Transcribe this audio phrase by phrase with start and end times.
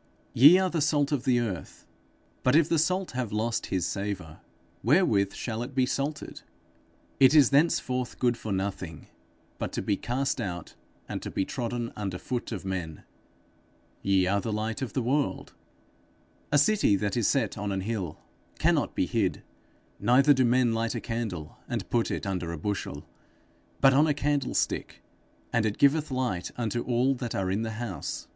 [0.32, 1.86] _'Ye are the salt of the earth;
[2.42, 4.40] but if the salt have lost his savour,
[4.82, 6.40] wherewith shall it be salted?
[7.18, 9.08] It is thenceforth good for nothing,
[9.58, 10.74] but to be cast out,
[11.06, 13.02] and to be trodden under foot of men.
[14.00, 15.52] Ye are the light of the world.
[16.50, 18.20] A city that is set on an hill,
[18.58, 19.42] cannot be hid.
[19.98, 23.04] Neither do men light a candle, and put it under a bushel,
[23.82, 25.02] but on a candlestick,
[25.52, 28.28] and it giveth light unto all that are in the house.